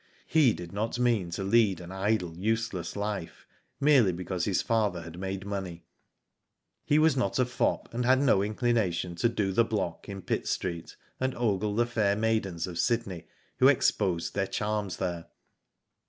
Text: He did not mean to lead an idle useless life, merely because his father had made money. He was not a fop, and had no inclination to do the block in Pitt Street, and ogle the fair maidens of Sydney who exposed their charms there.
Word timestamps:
He 0.25 0.51
did 0.53 0.71
not 0.71 0.97
mean 0.97 1.29
to 1.29 1.43
lead 1.43 1.79
an 1.79 1.91
idle 1.91 2.35
useless 2.35 2.95
life, 2.95 3.45
merely 3.79 4.11
because 4.11 4.45
his 4.45 4.63
father 4.63 5.03
had 5.03 5.19
made 5.19 5.45
money. 5.45 5.85
He 6.83 6.97
was 6.97 7.15
not 7.15 7.37
a 7.37 7.45
fop, 7.45 7.93
and 7.93 8.03
had 8.03 8.19
no 8.19 8.41
inclination 8.41 9.13
to 9.17 9.29
do 9.29 9.51
the 9.51 9.63
block 9.63 10.09
in 10.09 10.23
Pitt 10.23 10.47
Street, 10.47 10.95
and 11.19 11.35
ogle 11.35 11.75
the 11.75 11.85
fair 11.85 12.15
maidens 12.15 12.65
of 12.65 12.79
Sydney 12.79 13.27
who 13.59 13.67
exposed 13.67 14.33
their 14.33 14.47
charms 14.47 14.97
there. 14.97 15.27